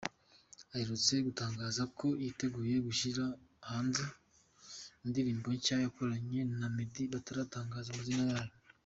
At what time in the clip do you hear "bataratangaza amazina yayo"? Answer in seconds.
7.13-8.55